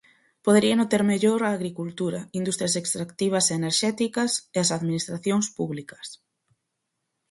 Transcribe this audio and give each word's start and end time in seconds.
Poderíano 0.45 0.85
ter 0.91 1.03
mellor 1.11 1.41
a 1.43 1.49
agricultura, 1.57 2.19
industrias 2.39 2.73
extractivas 2.81 3.45
e 3.47 3.53
enerxéticas 3.61 4.31
e 4.55 4.57
as 4.63 4.69
administracións 4.77 5.45
públicas. 5.57 6.07